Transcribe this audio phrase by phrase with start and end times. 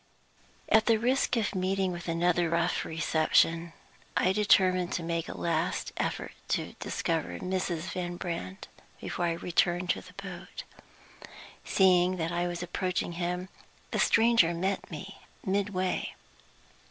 [0.69, 3.71] At the risk of meeting with another rough reception,
[4.17, 7.81] I determined to make a last effort to discover Mrs.
[7.91, 8.67] Van Brandt
[8.99, 10.63] before I returned to the boat.
[11.63, 13.49] Seeing that I was approaching him,
[13.91, 16.15] the stranger met me midway.